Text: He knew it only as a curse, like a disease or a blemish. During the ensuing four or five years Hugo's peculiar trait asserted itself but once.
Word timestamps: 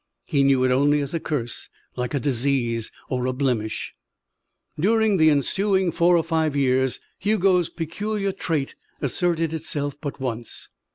He 0.25 0.41
knew 0.43 0.63
it 0.63 0.71
only 0.71 0.99
as 0.99 1.13
a 1.13 1.19
curse, 1.19 1.69
like 1.95 2.15
a 2.15 2.19
disease 2.19 2.91
or 3.07 3.27
a 3.27 3.33
blemish. 3.33 3.93
During 4.79 5.17
the 5.17 5.29
ensuing 5.29 5.91
four 5.91 6.17
or 6.17 6.23
five 6.23 6.55
years 6.55 6.99
Hugo's 7.19 7.69
peculiar 7.69 8.31
trait 8.31 8.73
asserted 8.99 9.53
itself 9.53 9.95
but 10.01 10.19
once. 10.19 10.69